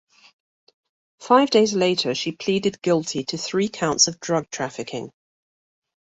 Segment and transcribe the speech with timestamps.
[1.19, 5.11] Five days later she pleaded guilty to three counts of drug-trafficking.